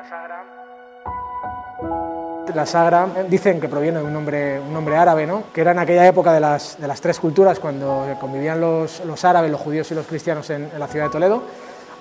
[0.00, 0.44] la Sagra.
[2.54, 5.44] La Sagra dicen que proviene de un nombre, un árabe, ¿no?
[5.52, 9.24] que era en aquella época de las, de las tres culturas, cuando convivían los, los,
[9.24, 11.42] árabes, los judíos y los cristianos en, en la ciudad de Toledo.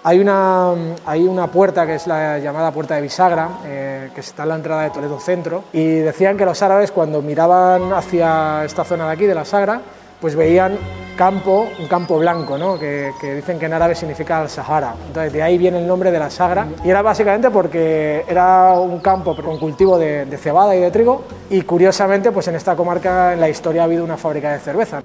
[0.03, 0.73] Hay una,
[1.05, 4.55] hay una, puerta que es la llamada puerta de bisagra, eh, que está en la
[4.55, 9.13] entrada de Toledo Centro, y decían que los árabes cuando miraban hacia esta zona de
[9.13, 9.81] aquí, de la Sagra,
[10.21, 10.77] pues veían
[11.19, 12.79] campo, un campo blanco, ¿no?
[12.79, 14.95] que, dicen que en árabe significa el Sahara.
[15.05, 19.01] Entonces de ahí viene el nombre de la Sagra, y era básicamente porque era un
[19.01, 23.33] campo con cultivo de, de cebada y de trigo, y curiosamente pues en esta comarca
[23.33, 25.03] en la historia ha habido una fábrica de cerveza.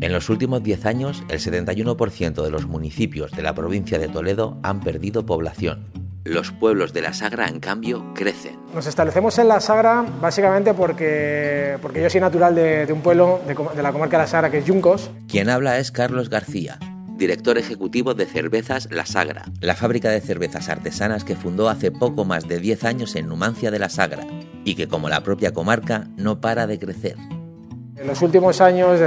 [0.00, 4.56] En los últimos 10 años, el 71% de los municipios de la provincia de Toledo
[4.62, 5.99] han perdido población.
[6.24, 8.58] Los pueblos de la Sagra, en cambio, crecen.
[8.74, 13.40] Nos establecemos en la Sagra básicamente porque, porque yo soy natural de, de un pueblo
[13.46, 15.10] de, de, la comarca de la Sagra, que es Yuncos.
[15.28, 16.78] Quien habla es Carlos García,
[17.16, 22.26] director ejecutivo de Cervezas La Sagra, la fábrica de cervezas artesanas que fundó hace poco
[22.26, 24.26] más de 10 años en Numancia de la Sagra
[24.62, 27.16] y que, como la propia comarca, no para de crecer.
[28.00, 28.98] En los últimos años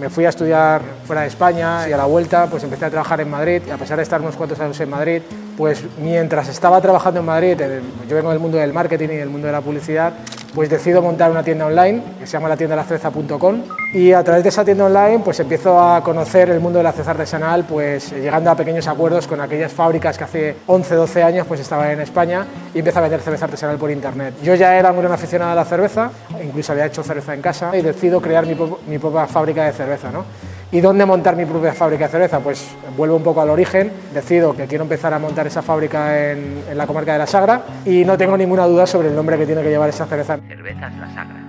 [0.00, 3.20] me fui a estudiar fuera de España y a la vuelta pues empecé a trabajar
[3.20, 5.20] en Madrid y a pesar de estar unos cuantos años en Madrid,
[5.54, 7.58] pues mientras estaba trabajando en Madrid,
[8.08, 10.14] yo vengo del mundo del marketing y del mundo de la publicidad,
[10.54, 12.76] pues decido montar una tienda online que se llama la tienda
[13.92, 16.92] y a través de esa tienda online pues empiezo a conocer el mundo de la
[16.92, 21.46] cerveza artesanal pues llegando a pequeños acuerdos con aquellas fábricas que hace 11, 12 años
[21.46, 24.34] pues estaban en España y empiezo a vender cerveza artesanal por internet.
[24.42, 26.10] Yo ya era muy aficionado a la cerveza,
[26.42, 30.10] incluso había hecho cerveza en casa y decido crear mi, mi propia fábrica de cerveza,
[30.10, 30.24] ¿no?
[30.70, 32.40] ¿Y dónde montar mi propia fábrica de cerveza?
[32.40, 36.62] Pues vuelvo un poco al origen, decido que quiero empezar a montar esa fábrica en,
[36.74, 39.62] la comarca de la Sagra y no tengo ninguna duda sobre el nombre que tiene
[39.62, 40.38] que llevar esa cerveza.
[40.46, 41.47] Cervezas La Sagra.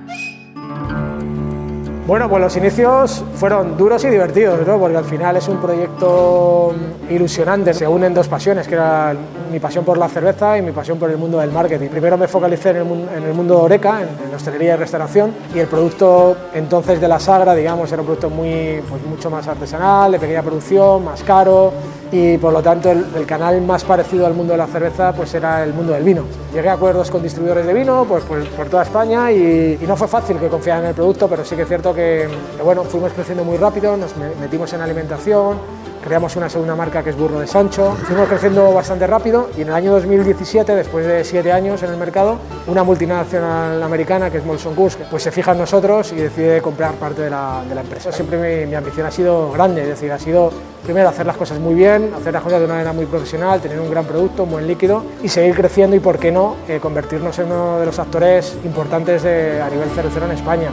[2.09, 4.79] Bueno, pues los inicios fueron duros y divertidos, ¿no?
[4.79, 6.73] porque al final es un proyecto
[7.07, 7.71] ilusionante.
[7.71, 9.15] Se unen dos pasiones, que era
[9.51, 11.87] mi pasión por la cerveza y mi pasión por el mundo del marketing.
[11.89, 15.35] Primero me focalicé en el, en el mundo de Oreca, en, en, hostelería y restauración,
[15.53, 19.47] y el producto entonces de la Sagra, digamos, era un producto muy, pues, mucho más
[19.47, 21.71] artesanal, de pequeña producción, más caro,
[22.11, 25.63] y por lo tanto el, canal más parecido al mundo de la cerveza pues era
[25.63, 26.23] el mundo del vino.
[26.53, 30.37] Llegué a acuerdos con distribuidores de vino pues, por, toda España y, no fue fácil
[30.37, 32.27] que confiaran en el producto, pero sí que es cierto que,
[32.63, 35.57] bueno, fuimos creciendo muy rápido, nos metimos en alimentación,
[36.03, 39.69] creamos una segunda marca que es Burro de Sancho, fuimos creciendo bastante rápido y en
[39.69, 42.37] el año 2017, después de siete años en el mercado,
[42.67, 46.93] una multinacional americana que es Molson Coors, pues se fija en nosotros y decide comprar
[46.95, 48.11] parte de la, empresa.
[48.11, 50.51] Siempre mi, ambición ha sido grande, es decir, ha sido
[50.83, 53.79] primero hacer las cosas muy bien, hacer las cosas de una manera muy profesional, tener
[53.79, 57.37] un gran producto, un buen líquido y seguir creciendo y, por qué no, eh, convertirnos
[57.39, 60.71] en uno de los actores importantes a nivel cervecero en España.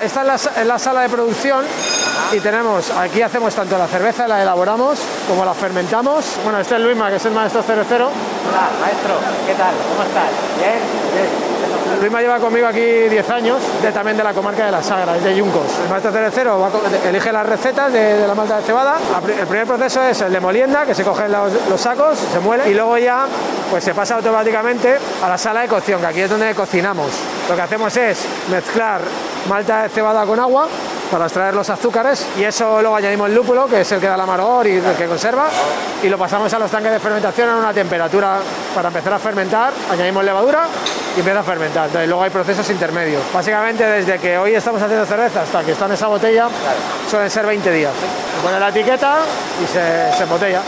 [0.00, 1.64] Esta es la, es la, sala de producción
[2.32, 4.98] y tenemos, aquí hacemos tanto la cerveza, la elaboramos,
[5.28, 6.24] como la fermentamos.
[6.44, 8.06] Bueno, este es Luisma, que es el maestro cervecero.
[8.06, 9.14] Hola, maestro,
[9.46, 9.74] ¿qué tal?
[9.90, 10.30] ¿Cómo estás?
[10.60, 10.78] ¿Bien?
[11.14, 11.47] Bien.
[12.00, 13.62] Luisma lleva conmigo aquí 10 años,
[13.92, 15.66] también de la comarca de la Sagra, de Yuncos.
[15.82, 16.70] El maestro cervecero va,
[17.08, 18.96] elige las recetas de, de, la malta de cebada.
[19.26, 22.70] El primer proceso es el de molienda, que se cogen los, los sacos, se muele
[22.70, 23.26] y luego ya
[23.70, 27.10] pues se pasa automáticamente a la sala de cocción, que aquí es donde cocinamos.
[27.48, 29.00] Lo que hacemos es mezclar
[29.48, 30.68] malta de cebada con agua
[31.10, 34.14] para extraer los azúcares y eso luego añadimos el lúpulo, que es el que da
[34.14, 35.48] el amargor y el que conserva,
[36.02, 38.38] y lo pasamos a los tanques de fermentación a una temperatura
[38.74, 40.66] para empezar a fermentar, añadimos levadura
[41.16, 41.86] y empieza a fermentar.
[41.86, 43.22] Entonces luego hay procesos intermedios.
[43.32, 46.48] Básicamente desde que hoy estamos haciendo cerveza hasta que está en esa botella
[47.10, 47.92] suelen ser 20 días.
[48.36, 49.18] Se pone la etiqueta
[49.62, 50.62] y se, se embotella.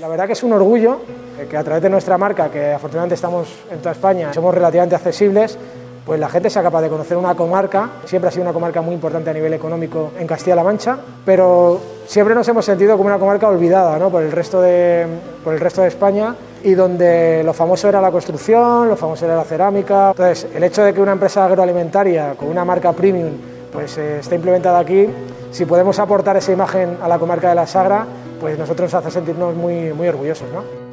[0.00, 1.00] La verdad que es un orgullo
[1.48, 5.58] que a través de nuestra marca, que afortunadamente estamos en toda España, somos relativamente accesibles,
[6.04, 8.94] pues la gente sea capaz de conocer una comarca, siempre ha sido una comarca muy
[8.94, 13.48] importante a nivel económico en Castilla-La Mancha, pero siempre nos hemos sentido como una comarca
[13.48, 14.10] olvidada ¿no?
[14.10, 15.06] por, el resto de,
[15.42, 19.36] por el resto de España y donde lo famoso era la construcción, lo famoso era
[19.36, 20.10] la cerámica.
[20.10, 23.32] Entonces, el hecho de que una empresa agroalimentaria con una marca premium
[23.72, 25.08] pues, eh, esté implementada aquí,
[25.50, 28.06] si podemos aportar esa imagen a la comarca de la Sagra,
[28.40, 30.48] pues nosotros nos hace sentirnos muy, muy orgullosos.
[30.52, 30.83] ¿no?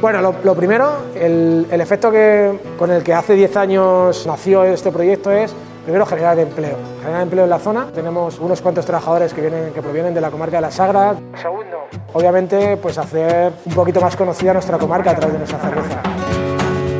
[0.00, 4.62] Bueno, lo, lo primero, el, el, efecto que, con el que hace 10 años nació
[4.62, 5.52] este proyecto es,
[5.82, 6.76] primero, generar empleo.
[7.02, 7.88] Generar empleo en la zona.
[7.92, 11.16] Tenemos unos cuantos trabajadores que, vienen, que provienen de la comarca de la Sagra.
[11.42, 11.78] Segundo,
[12.12, 16.00] obviamente, pues hacer un poquito más conocida nuestra comarca a través de nuestra cerveza.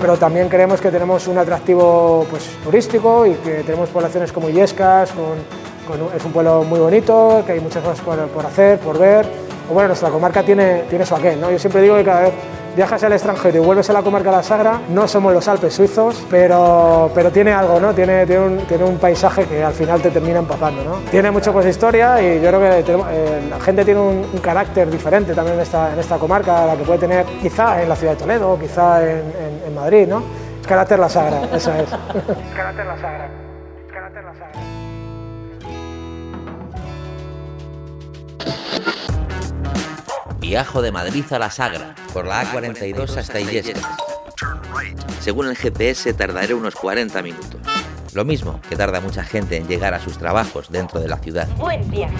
[0.00, 5.12] Pero también creemos que tenemos un atractivo pues, turístico y que tenemos poblaciones como Illescas,
[5.12, 5.36] con,
[5.86, 9.24] con, es un pueblo muy bonito, que hay muchas cosas por, por hacer, por ver.
[9.70, 11.48] O bueno, nuestra comarca tiene, tiene su aquel, ¿no?
[11.52, 12.32] Yo siempre digo que cada vez
[12.78, 15.74] viajas al extranjero y vuelves a la comarca de la Sagra, no somos los Alpes
[15.74, 17.92] suizos, pero, pero tiene algo, ¿no?
[17.92, 20.98] Tiene, tiene, un, tiene un paisaje que al final te termina empapando, ¿no?
[21.10, 25.34] Tiene mucho pues historia y yo creo que eh, la gente tiene un, carácter diferente
[25.34, 28.18] también en esta, en esta comarca, la que puede tener quizá en la ciudad de
[28.20, 29.24] Toledo, quizá en,
[29.66, 30.22] en, Madrid, ¿no?
[30.64, 31.88] Carácter la Sagra, eso es.
[32.54, 33.47] Carácter la Sagra.
[40.48, 43.84] Viajo de Madrid a la Sagra, por la A42 hasta Illescas.
[45.20, 47.60] Según el GPS tardaré unos 40 minutos.
[48.14, 51.46] Lo mismo que tarda mucha gente en llegar a sus trabajos dentro de la ciudad.
[51.56, 52.16] Buen viaje.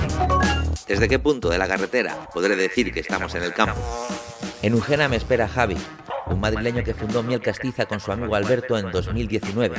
[0.86, 3.80] ¿Desde qué punto de la carretera podré decir que estamos en el campo?
[4.60, 5.78] En Ujena me espera Javi,
[6.26, 9.74] un madrileño que fundó Miel Castiza con su amigo Alberto en 2019.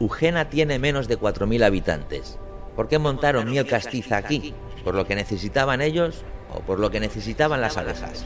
[0.00, 2.38] Ujena tiene menos de 4.000 habitantes.
[2.78, 4.54] ¿Por qué montaron Miel Castiza aquí?
[4.84, 6.22] ¿Por lo que necesitaban ellos
[6.54, 8.24] o por lo que necesitaban las abejas?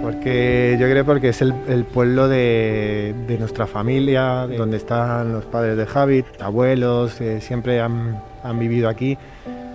[0.00, 5.44] Porque yo creo porque es el, el pueblo de, de, nuestra familia, donde están los
[5.44, 9.18] padres de Javi, abuelos, eh, siempre han, han vivido aquí.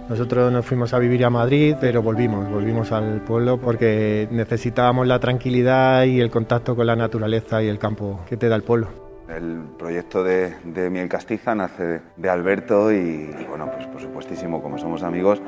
[0.10, 5.20] Nosotros nos fuimos a vivir a Madrid, pero volvimos, volvimos al pueblo porque necesitábamos la
[5.20, 9.07] tranquilidad y el contacto con la naturaleza y el campo que te da el pueblo.
[9.28, 14.78] El proyecto de, de Miel Castiza nace de Alberto y, bueno, pues por supuestísimo, como
[14.78, 15.42] somos amigos,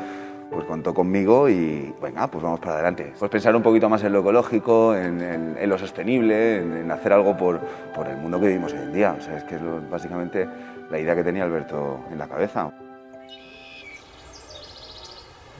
[0.51, 3.13] pues contó conmigo y venga, pues vamos para adelante.
[3.17, 7.59] Pues pensar un poquito más en lo ecológico, en, lo sostenible, en, hacer algo por,
[7.95, 9.15] por el mundo que vivimos hoy en día.
[9.17, 10.47] O sea, es que es básicamente
[10.89, 12.71] la idea que tenía Alberto en la cabeza.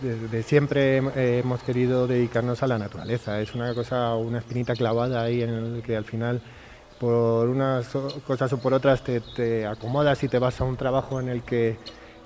[0.02, 0.98] Desde siempre
[1.40, 3.40] hemos querido dedicarnos a la naturaleza.
[3.42, 6.42] Es una cosa, una espinita clavada ahí en el que al final
[7.00, 7.88] por unas
[8.28, 11.78] cosas o por otras te, acomodas y te vas a un trabajo en el que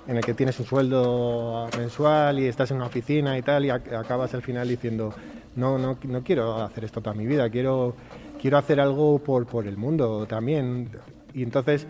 [0.06, 3.70] en el que tienes un sueldo mensual y estás en una oficina y tal y
[3.70, 5.14] acabas al final diciendo
[5.56, 7.94] no no, no quiero hacer esto toda mi vida quiero
[8.40, 10.90] quiero hacer algo por, por el mundo también
[11.32, 11.86] y entonces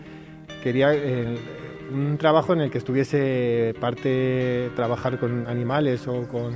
[0.63, 1.37] quería eh,
[1.91, 6.55] un trabajo en el que estuviese parte trabajar con animales o con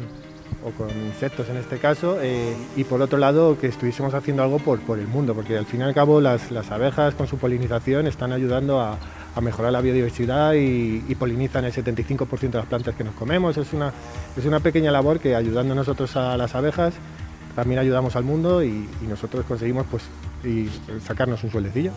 [0.63, 4.59] o con insectos en este caso, eh, y por otro lado que estuviésemos haciendo algo
[4.59, 7.37] por, por el mundo, porque al fin y al cabo las, las abejas con su
[7.37, 8.97] polinización están ayudando a,
[9.41, 13.55] mejorar la biodiversidad y, polinizan el 75% de las plantas que nos comemos.
[13.55, 13.93] Es una,
[14.35, 16.93] es una pequeña labor que ayudando nosotros a las abejas
[17.55, 20.03] también ayudamos al mundo y, nosotros conseguimos pues,
[21.05, 21.91] sacarnos un sueldecillo.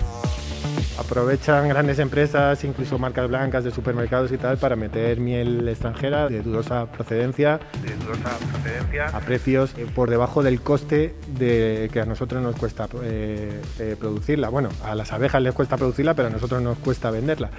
[0.99, 6.43] Aprovechan grandes empresas, incluso marcas blancas de supermercados y tal, para meter miel extranjera de
[6.43, 9.06] dudosa procedencia, de dudosa procedencia.
[9.09, 14.49] a precios por debajo del coste de que a nosotros nos cuesta eh, eh, producirla.
[14.49, 17.50] Bueno, a las abejas les cuesta producirla, pero a nosotros nos cuesta venderla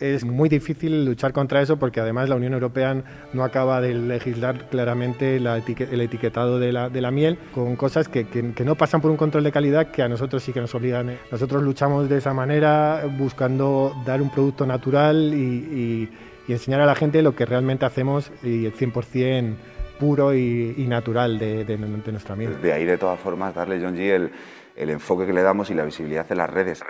[0.00, 3.02] es muy difícil luchar contra eso porque además la Unión Europea
[3.32, 7.76] no acaba de legislar claramente la etique el etiquetado de la, de la, miel con
[7.76, 10.52] cosas que, que, que, no pasan por un control de calidad que a nosotros sí
[10.52, 11.18] que nos obligan.
[11.30, 16.08] Nosotros luchamos de esa manera buscando dar un producto natural y, y,
[16.46, 19.56] y enseñar a la gente lo que realmente hacemos y el 100%
[19.98, 22.60] puro y, y natural de, de, de, nuestra miel.
[22.62, 24.30] De ahí, de todas formas, darle John G el,
[24.78, 26.80] el enfoque que le damos y la visibilidad en las redes.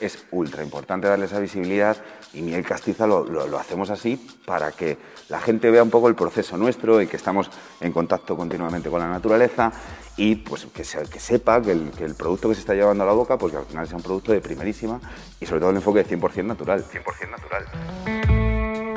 [0.00, 1.96] Es ultra importante darle esa visibilidad
[2.34, 4.98] y Miel Castiza lo, lo, lo, hacemos así para que
[5.30, 7.50] la gente vea un poco el proceso nuestro y que estamos
[7.80, 9.72] en contacto continuamente con la naturaleza
[10.16, 13.04] y pues que, se, que sepa que el, que el, producto que se está llevando
[13.04, 15.00] a la boca pues que al final sea un producto de primerísima
[15.40, 16.84] y sobre todo el enfoque de 100% natural.
[16.84, 18.21] 100% natural.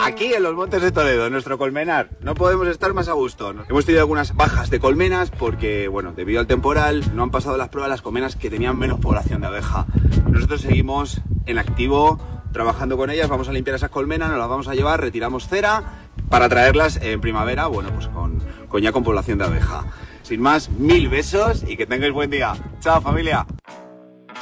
[0.06, 3.56] Aquí en los Montes de Toledo, en nuestro colmenar, no podemos estar más a gusto.
[3.68, 7.70] Hemos tenido algunas bajas de colmenas porque, bueno, debido al temporal, no han pasado las
[7.70, 9.88] pruebas las colmenas que tenían menos población de abeja.
[10.30, 12.20] Nosotros seguimos en activo,
[12.54, 16.06] trabajando con ellas, vamos a limpiar esas colmenas, nos las vamos a llevar, retiramos cera
[16.30, 19.86] para traerlas en primavera, bueno, pues con, con ya con población de abeja.
[20.22, 22.54] Sin más, mil besos y que tengáis buen día.
[22.80, 23.48] Chao familia.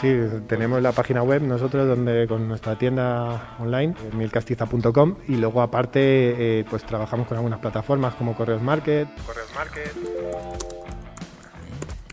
[0.03, 0.13] Sí,
[0.49, 6.65] tenemos la página web nosotros donde con nuestra tienda online, milcastiza.com, y luego aparte eh,
[6.69, 9.07] pues trabajamos con algunas plataformas como Correos Market.
[9.25, 9.93] Correos Market.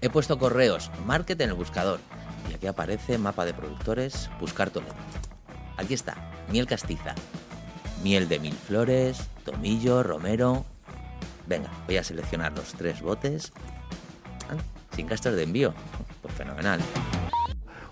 [0.01, 1.99] He puesto Correos Market en el buscador
[2.49, 4.95] y aquí aparece mapa de productores, buscar Toledo.
[5.77, 6.15] Aquí está,
[6.53, 7.17] miel castiza.
[8.05, 10.65] Miel de mil flores, tomillo, romero.
[11.49, 13.53] Venga, voy a seleccionar los tres botes.
[14.49, 14.63] Ah,
[14.95, 15.75] sin gastos de envío.
[16.23, 16.79] Pues fenomenal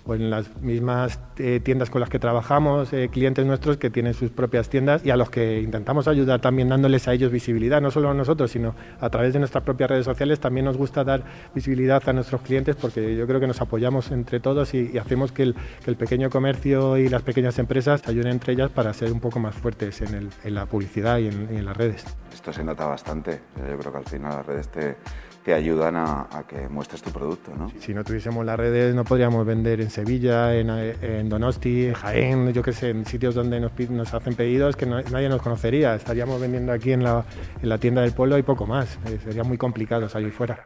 [0.09, 4.15] o en las mismas eh, tiendas con las que trabajamos, eh, clientes nuestros que tienen
[4.15, 7.91] sus propias tiendas y a los que intentamos ayudar también dándoles a ellos visibilidad, no
[7.91, 10.41] solo a nosotros, sino a través de nuestras propias redes sociales.
[10.41, 11.23] También nos gusta dar
[11.55, 15.43] visibilidad a nuestros clientes porque yo creo que nos apoyamos entre todos y, hacemos que
[15.43, 19.55] el, pequeño comercio y las pequeñas empresas ayuden entre ellas para ser un poco más
[19.55, 22.05] fuertes en, la publicidad y en las redes.
[22.33, 23.41] Esto se nota bastante.
[23.57, 24.97] Yo creo que al final las redes te
[25.45, 27.53] te ayudan a, que muestres tu producto.
[27.57, 27.71] ¿no?
[27.81, 32.63] Si no tuviésemos las redes no podríamos vender en Sevilla, en, Donosti, en Jaén, yo
[32.63, 35.95] qué sé, en sitios donde nos, nos hacen pedidos que nadie nos conocería.
[35.95, 37.25] Estaríamos vendiendo aquí en la,
[37.63, 38.99] en la tienda del pueblo y poco más.
[39.07, 40.65] Eh, sería muy complicado salir fuera.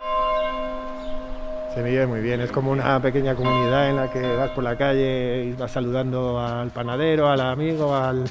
[1.74, 4.76] Se vive muy bien, es como una pequeña comunidad en la que vas por la
[4.76, 8.24] calle y vas saludando al panadero, al amigo, al,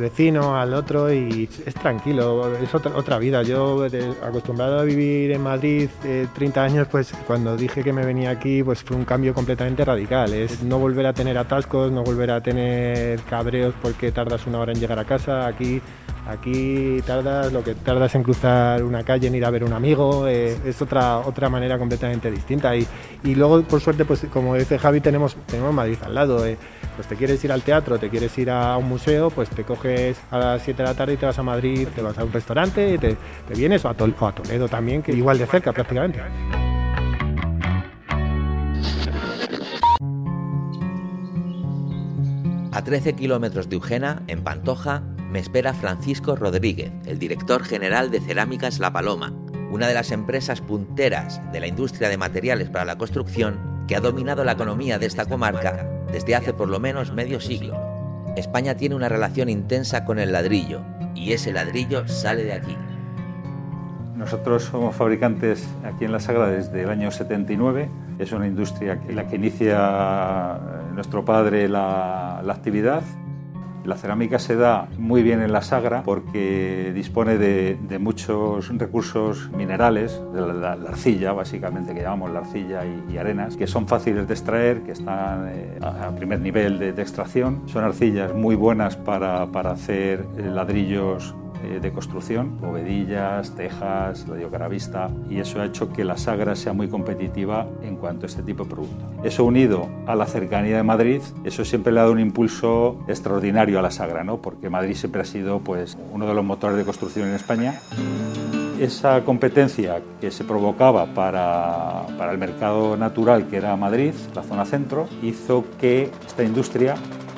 [0.00, 3.44] vecino, al otro y es tranquilo, es otra, otra vida.
[3.44, 3.86] Yo
[4.20, 5.88] acostumbrado a vivir en Madrid
[6.34, 9.84] 30 eh, años, pues cuando dije que me venía aquí, pues fue un cambio completamente
[9.84, 10.34] radical.
[10.34, 14.72] Es no volver a tener atascos, no volver a tener cabreos porque tardas una hora
[14.72, 15.46] en llegar a casa.
[15.46, 15.80] Aquí
[16.28, 20.28] Aquí tardas lo que tardas en cruzar una calle, en ir a ver un amigo,
[20.28, 22.76] eh, es otra, otra manera completamente distinta.
[22.76, 22.86] Y,
[23.24, 26.44] y, luego, por suerte, pues como dice Javi, tenemos, tenemos Madrid al lado.
[26.44, 26.58] Eh.
[26.96, 30.18] Pues te quieres ir al teatro, te quieres ir a un museo, pues te coges
[30.30, 32.32] a las 7 de la tarde y te vas a Madrid, te vas a un
[32.32, 33.16] restaurante, te,
[33.46, 36.20] te vienes, o a, Toledo también, que igual de cerca prácticamente.
[42.72, 48.20] A 13 kilómetros de Eugena, en Pantoja, me espera Francisco Rodríguez, el director general de
[48.20, 49.34] Cerámicas La Paloma,
[49.70, 54.00] una de las empresas punteras de la industria de materiales para la construcción que ha
[54.00, 57.76] dominado la economía de esta comarca desde hace por lo menos medio siglo.
[58.36, 60.82] España tiene una relación intensa con el ladrillo
[61.14, 62.76] y ese ladrillo sale de aquí.
[64.16, 67.88] Nosotros somos fabricantes aquí en La Sagra desde el año 79.
[68.18, 70.58] Es una industria en la que inicia
[70.94, 73.02] nuestro padre la, la actividad
[73.84, 80.20] la cerámica se da muy bien en la Sagra porque dispone de, muchos recursos minerales,
[80.32, 84.82] de la, arcilla básicamente, que llamamos la arcilla y, arenas, que son fáciles de extraer,
[84.82, 87.62] que están eh, a primer nivel de, extracción.
[87.66, 95.38] Son arcillas muy buenas para, hacer eh, ladrillos eh, de construcción, bovedillas, tejas, radiocaravista, y
[95.38, 98.70] eso ha hecho que la Sagra sea muy competitiva en cuanto a este tipo de
[98.70, 99.04] producto.
[99.24, 103.78] Eso unido a la cercanía de Madrid, eso siempre le ha dado un impulso extraordinario
[103.78, 104.38] a la Sagra, ¿no?
[104.42, 107.80] porque Madrid siempre ha sido pues, uno de los motores de construcción en España
[108.80, 114.64] esa competencia que se provocaba para, para, el mercado natural que era Madrid, la zona
[114.64, 116.94] centro, hizo que esta industria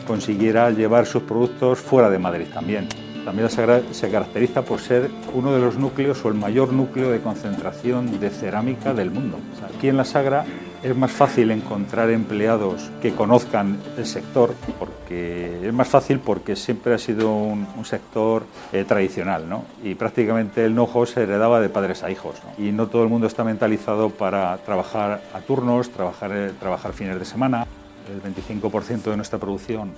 [0.07, 2.89] consiguiera llevar sus productos fuera de Madrid también.
[3.31, 8.19] También se caracteriza por ser uno de los núcleos o el mayor núcleo de concentración
[8.19, 9.39] de cerámica del mundo.
[9.73, 10.45] aquí en la Sagra
[10.83, 16.93] es más fácil encontrar empleados que conozcan el sector, porque es más fácil porque siempre
[16.93, 19.63] ha sido un, sector eh, tradicional, ¿no?
[19.85, 23.29] Y prácticamente el know se heredaba de padres a hijos, Y no todo el mundo
[23.29, 27.65] está mentalizado para trabajar a turnos, trabajar, eh, trabajar fines de semana.
[28.13, 29.93] El 25% de nuestra producción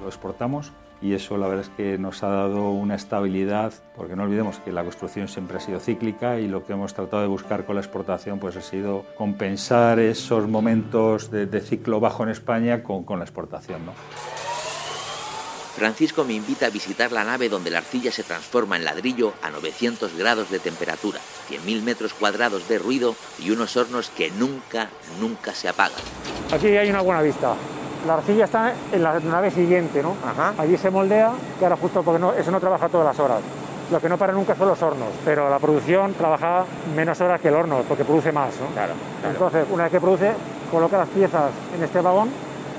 [0.00, 0.70] lo exportamos
[1.02, 4.72] y eso la verdad es que nos ha dado una estabilidad, porque no olvidemos que
[4.72, 7.80] la construcción siempre ha sido cíclica y lo que hemos tratado de buscar con la
[7.80, 13.24] exportación pues ha sido compensar esos momentos de, ciclo bajo en España con, con la
[13.24, 13.84] exportación.
[13.84, 13.92] ¿no?
[15.74, 19.50] Francisco me invita a visitar la nave donde la arcilla se transforma en ladrillo a
[19.50, 21.18] 900 grados de temperatura,
[21.50, 24.90] 100.000 metros cuadrados de ruido y unos hornos que nunca,
[25.20, 25.98] nunca se apagan.
[26.52, 27.56] Aquí hay una buena vista
[28.06, 30.14] la arcilla está en la nave siguiente, ¿no?
[30.58, 33.38] Allí se moldea, que ahora justo porque eso no trabaja todas las horas.
[33.90, 36.64] Lo que no para nunca son los hornos, pero la producción trabaja
[36.96, 38.68] menos horas que el horno, porque produce más, ¿no?
[38.74, 38.94] Claro,
[39.28, 40.32] Entonces, una vez que produce,
[40.70, 42.30] coloca las piezas en este vagón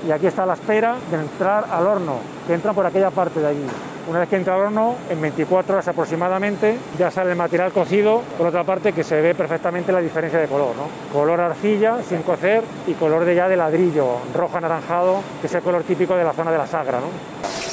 [0.08, 3.48] y aquí está la espera de entrar al horno, que entra por aquella parte de
[3.48, 3.66] allí.
[4.08, 8.22] Una vez que entra al horno, en 24 horas aproximadamente, ya sale el material cocido,
[8.38, 10.88] por otra parte que se ve perfectamente la diferencia de color, ¿no?
[11.18, 15.62] Color arcilla sin cocer y color de ya de ladrillo, rojo anaranjado, que es el
[15.62, 17.08] color típico de la zona de la Sagra, ¿no?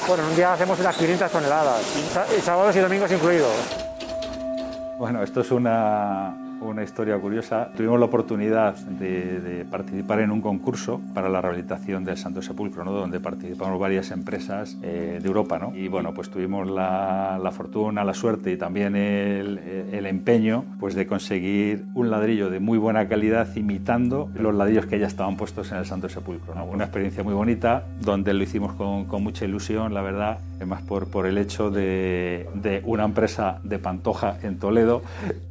[0.07, 1.83] Bueno, en un día hacemos unas 500 toneladas,
[2.43, 3.51] sábados y domingos incluidos.
[4.99, 7.71] Bueno, esto es una, una historia curiosa.
[7.77, 12.93] Tuvimos la oportunidad de, participar en un concurso para la rehabilitación del Santo Sepulcro, ¿no?
[12.93, 15.59] donde participamos varias empresas eh, de Europa.
[15.59, 15.75] ¿no?
[15.75, 19.59] Y bueno, pues tuvimos la, la fortuna, la suerte y también el,
[19.93, 24.99] el, empeño pues, de conseguir un ladrillo de muy buena calidad imitando los ladrillos que
[24.99, 26.55] ya estaban puestos en el Santo Sepulcro.
[26.55, 26.65] ¿no?
[26.65, 31.09] Una experiencia muy bonita, donde lo hicimos con, con mucha ilusión, la verdad, más por,
[31.09, 35.03] por el hecho de, de una empresa de Pantoja en Toledo,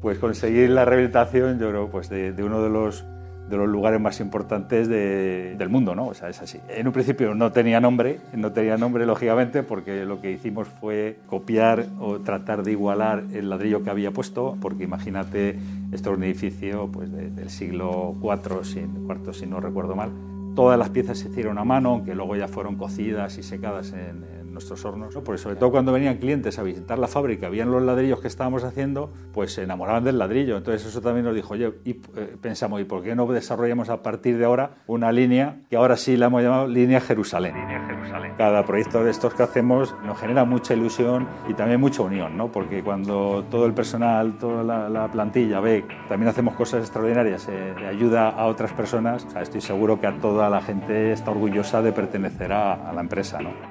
[0.01, 3.05] pues conseguir la rehabilitación, yo creo, pues de, uno de los,
[3.49, 6.07] de los lugares más importantes del mundo, ¿no?
[6.07, 6.59] O sea, es así.
[6.69, 11.17] En un principio no tenía nombre, no tenía nombre lógicamente porque lo que hicimos fue
[11.27, 15.57] copiar o tratar de igualar el ladrillo que había puesto, porque imagínate,
[15.91, 20.11] esto es un edificio pues, del siglo IV, si, cuarto, si no recuerdo mal.
[20.55, 24.38] Todas las piezas se hicieron a mano, que luego ya fueron cocidas y secadas en
[24.59, 25.15] nuestros hornos.
[25.15, 25.23] ¿no?
[25.23, 28.63] Porque sobre todo cuando venían clientes a visitar la fábrica, veían los ladrillos que estábamos
[28.63, 30.57] haciendo, pues se enamoraban del ladrillo.
[30.57, 34.03] Entonces eso también nos dijo, oye, y eh, pensamos, ¿y por qué no desarrollamos a
[34.03, 37.55] partir de ahora una línea que ahora sí la hemos llamado Línea Jerusalén?
[37.55, 38.33] Línea Jerusalén.
[38.37, 42.51] Cada proyecto de estos que hacemos nos genera mucha ilusión y también mucha unión, ¿no?
[42.51, 48.29] Porque cuando todo el personal, toda la, plantilla ve, también hacemos cosas extraordinarias, eh, ayuda
[48.29, 52.89] a otras personas, estoy seguro que a toda la gente está orgullosa de pertenecer a,
[52.89, 53.68] a la empresa, ¿no?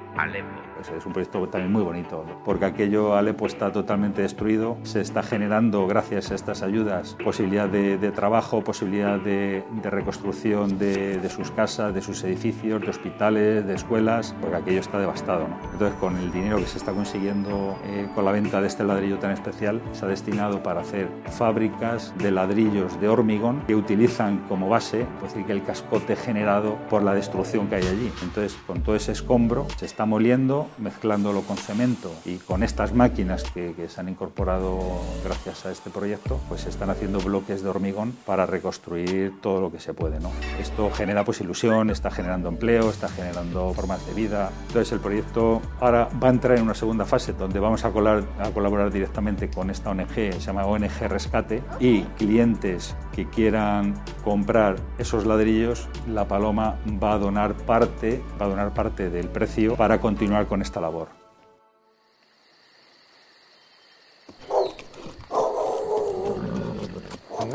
[0.97, 5.87] Es un proyecto también muy bonito, porque aquello Alepo está totalmente destruido, se está generando
[5.87, 12.23] gracias a estas ayudas posibilidad de, trabajo, posibilidad de, reconstrucción de, sus casas, de sus
[12.23, 15.47] edificios, de hospitales, de escuelas, porque aquello está devastado.
[15.73, 19.19] Entonces con el dinero que se está consiguiendo eh, con la venta de este ladrillo
[19.19, 24.69] tan especial, se ha destinado para hacer fábricas de ladrillos de hormigón que utilizan como
[24.69, 28.11] base, es decir, que el cascote generado por la destrucción que hay allí.
[28.23, 33.43] Entonces con todo ese escombro se está moliendo mezclándolo con cemento y con estas máquinas
[33.43, 34.79] que, se han incorporado
[35.23, 39.71] gracias a este proyecto, pues se están haciendo bloques de hormigón para reconstruir todo lo
[39.71, 40.17] que se puede.
[40.59, 44.51] Esto genera pues ilusión, está generando empleo, está generando formas de vida.
[44.67, 48.51] Entonces el proyecto ahora va a entrar en una segunda fase donde vamos a, a
[48.51, 55.25] colaborar directamente con esta ONG, se llama ONG Rescate, y clientes que quieran comprar esos
[55.25, 60.47] ladrillos, la Paloma va a donar parte, va a donar parte del precio para continuar
[60.47, 61.09] con esta labor.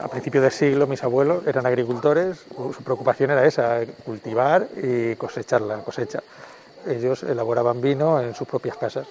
[0.02, 2.44] A principios del siglo mis abuelos eran agricultores,
[2.76, 6.22] su preocupación era esa, cultivar y cosechar la cosecha.
[6.86, 9.06] Ellos elaboraban vino en sus propias casas.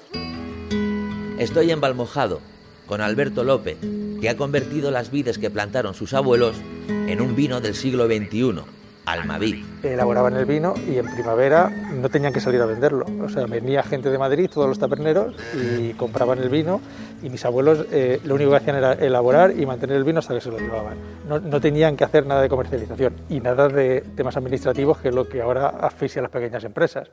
[1.39, 2.41] Estoy en Balmojado
[2.85, 3.77] con Alberto López,
[4.23, 6.55] que ha convertido las vides que plantaron sus abuelos
[6.87, 8.61] en un vino del siglo XXI
[9.05, 9.65] Almaví.
[9.83, 13.05] Elaboraban el vino y en primavera no tenían que salir a venderlo.
[13.21, 16.79] O sea, venía gente de Madrid, todos los taberneros, y compraban el vino
[17.21, 20.33] y mis abuelos eh, lo único que hacían era elaborar y mantener el vino hasta
[20.33, 20.95] que se lo llevaban.
[21.27, 25.13] No, no, tenían que hacer nada de comercialización y nada de temas administrativos, que es
[25.13, 27.09] lo que ahora asfixia a las pequeñas empresas.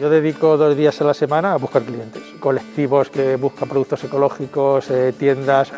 [0.00, 4.90] Yo dedico dos días a la semana a buscar clientes, colectivos que buscan productos ecológicos,
[4.90, 5.72] eh, tiendas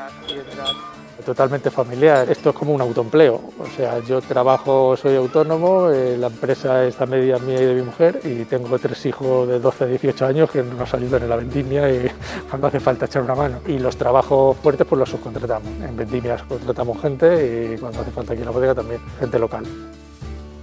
[1.23, 2.31] totalmente familiar.
[2.31, 3.41] Esto es como un autoempleo.
[3.59, 7.83] O sea, yo trabajo, soy autónomo, eh, la empresa está media mía y de mi
[7.83, 11.37] mujer y tengo tres hijos de 12 a 18 años que nos ayudan en la
[11.37, 12.11] vendimia y
[12.51, 13.61] cuando hace falta echar una mano.
[13.67, 15.69] Y los trabajos fuertes pues los subcontratamos.
[15.83, 19.65] En vendimias contratamos gente y cuando hace falta aquí en la bodega también gente local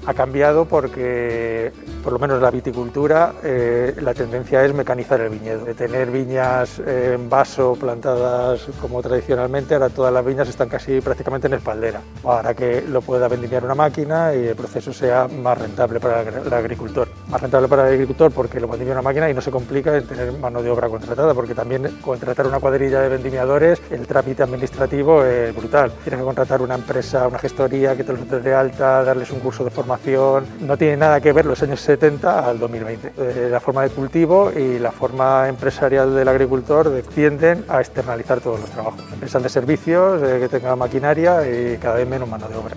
[0.07, 1.69] ha cambiado porque,
[2.01, 5.65] por lo menos la viticultura, eh, la tendencia es mecanizar el viñedo.
[5.65, 11.47] De tener viñas en vaso plantadas como tradicionalmente, ahora todas las viñas están casi prácticamente
[11.47, 15.99] en espaldera, para que lo pueda vendimiar una máquina y el proceso sea más rentable
[15.99, 17.09] para el agricultor.
[17.27, 20.07] Más rentable para el agricultor porque lo vendimia una máquina y no se complica en
[20.07, 25.25] tener mano de obra contratada, porque también contratar una cuadrilla de vendimiadores, el trámite administrativo
[25.25, 25.91] es brutal.
[26.05, 29.65] Tienes que contratar una empresa, una gestoría que te lo de alta, darles un curso
[29.65, 29.96] de formación
[30.61, 33.13] no tiene nada que ver los años 70 al 2020.
[33.17, 38.59] Eh, la forma de cultivo y la forma empresarial del agricultor tienden a externalizar todos
[38.59, 39.01] los trabajos.
[39.11, 42.75] Empresas de servicios, eh, que tengan maquinaria y cada vez menos mano de obra.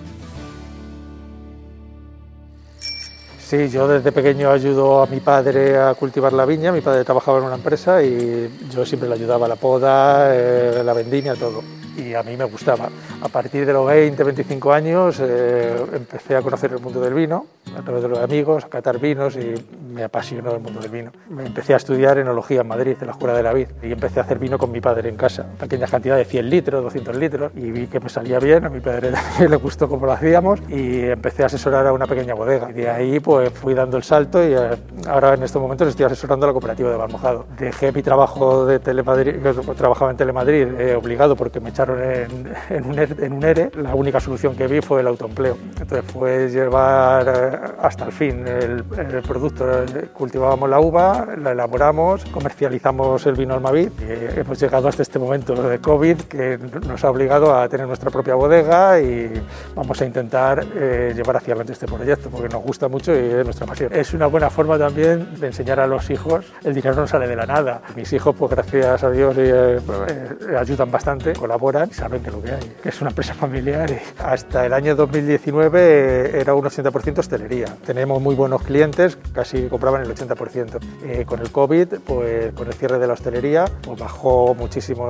[3.39, 6.71] Sí, yo desde pequeño ayudo a mi padre a cultivar la viña.
[6.71, 10.81] Mi padre trabajaba en una empresa y yo siempre le ayudaba a la poda, eh,
[10.83, 11.61] la vendimia, todo
[11.97, 12.89] y a mí me gustaba.
[13.21, 17.45] A partir de los 20, 25 años eh, empecé a conocer el mundo del vino,
[17.77, 19.53] a través de los amigos, a catar vinos y
[19.93, 21.11] me apasionó el mundo del vino.
[21.29, 24.19] Me empecé a estudiar enología en Madrid, en la Escuela de la Vid, y empecé
[24.19, 27.71] a hacer vino con mi padre en casa, pequeñas cantidades, 100 litros, 200 litros, y
[27.71, 31.01] vi que me salía bien, a mi padre también le gustó cómo lo hacíamos, y
[31.01, 32.69] empecé a asesorar a una pequeña bodega.
[32.69, 34.77] Y de ahí pues fui dando el salto y eh,
[35.07, 37.45] ahora en estos momentos estoy asesorando a la cooperativa de Balmojado.
[37.57, 39.35] Dejé mi trabajo de Telemadrid,
[39.77, 43.95] trabajaba en Telemadrid, eh, obligado porque me echaron en, un ERE, en, un ERE, la
[43.95, 45.57] única solución que vi fue el autoempleo.
[45.79, 49.65] Entonces fue llevar eh, hasta el fin el, el producto
[50.13, 55.53] cultivábamos la uva, la elaboramos, comercializamos el vino Almavid y hemos llegado hasta este momento
[55.55, 59.31] de COVID que nos ha obligado a tener nuestra propia bodega y
[59.75, 63.45] vamos a intentar eh, llevar hacia adelante este proyecto porque nos gusta mucho y es
[63.45, 63.91] nuestra pasión.
[63.93, 67.35] Es una buena forma también de enseñar a los hijos, el dinero no sale de
[67.35, 67.81] la nada.
[67.95, 72.41] Mis hijos, pues gracias a Dios, eh, eh, ayudan bastante, colaboran y saben que lo
[72.41, 73.89] que hay, que es una empresa familiar.
[73.89, 77.77] Y hasta el año 2019 era un 80% hostelería.
[77.85, 81.25] Tenemos muy buenos clientes, casi compraban el 80%.
[81.25, 85.07] con el COVID, pues con el cierre de la hostelería, pues bajó muchísimo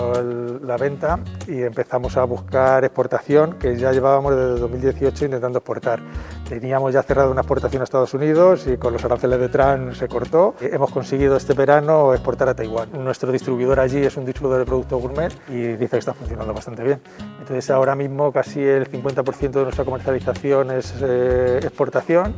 [0.64, 6.02] la venta y empezamos a buscar exportación, que ya llevábamos desde 2018 intentando exportar.
[6.48, 10.08] Teníamos ya cerrado una exportación a Estados Unidos y con los aranceles de Trump se
[10.08, 10.56] cortó.
[10.60, 12.90] Hemos conseguido este verano exportar a Taiwán.
[13.04, 16.84] Nuestro distribuidor allí es un distribuidor de productos gourmet y dice que está funcionando bastante
[16.84, 17.02] bien.
[17.40, 22.36] Entonces ahora mismo casi el 50% de nuestra comercialización es eh, exportación,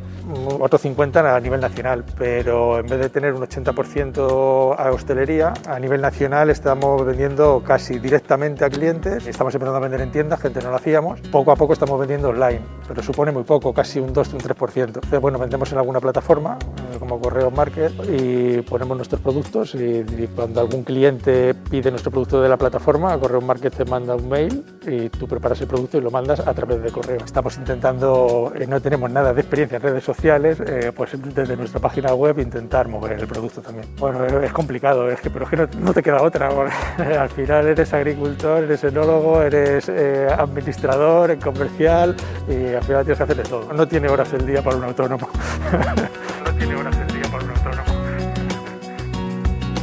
[0.59, 5.79] otro 50% a nivel nacional, pero en vez de tener un 80% a hostelería, a
[5.79, 10.61] nivel nacional estamos vendiendo casi directamente a clientes, estamos empezando a vender en tiendas, gente
[10.61, 14.13] no lo hacíamos, poco a poco estamos vendiendo online, pero supone muy poco, casi un
[14.13, 14.85] 2, un 3%.
[14.85, 20.03] Entonces, bueno, vendemos en alguna plataforma, eh, como Correo Market, y ponemos nuestros productos y,
[20.35, 24.63] cuando algún cliente pide nuestro producto de la plataforma, Correo Market te manda un mail
[24.85, 27.19] y tú preparas el producto y lo mandas a través de correo.
[27.23, 31.79] Estamos intentando, eh, no tenemos nada de experiencia en redes sociales, eh, pues desde nuestra
[31.79, 33.87] página web intentar mover el producto también.
[33.97, 36.49] Bueno, es complicado, es que, pero es que no, te queda otra.
[37.19, 42.15] al final eres agricultor, eres enólogo, eres administrador, comercial
[42.47, 43.71] y al final tienes que hacer de todo.
[43.73, 45.29] No tiene horas el día para un autónomo.
[46.45, 47.12] no tiene horas el día.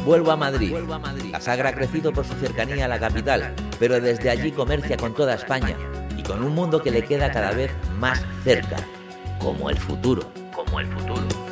[0.04, 0.74] Vuelvo a Madrid.
[1.30, 5.14] La Sagra ha crecido por su cercanía a la capital, pero desde allí comercia con
[5.14, 5.76] toda España
[6.16, 8.76] y con un mundo que le queda cada vez más cerca,
[9.38, 10.22] como el futuro,
[10.54, 11.49] como el futuro.